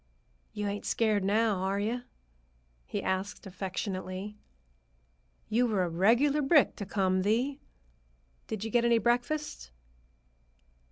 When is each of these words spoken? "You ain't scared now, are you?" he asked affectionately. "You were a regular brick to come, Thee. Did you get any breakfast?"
"You 0.51 0.65
ain't 0.65 0.87
scared 0.87 1.23
now, 1.23 1.57
are 1.57 1.79
you?" 1.79 2.01
he 2.87 3.03
asked 3.03 3.45
affectionately. 3.45 4.35
"You 5.47 5.67
were 5.67 5.83
a 5.83 5.89
regular 5.89 6.41
brick 6.41 6.75
to 6.77 6.87
come, 6.87 7.21
Thee. 7.21 7.59
Did 8.47 8.63
you 8.63 8.71
get 8.71 8.83
any 8.83 8.97
breakfast?" 8.97 9.69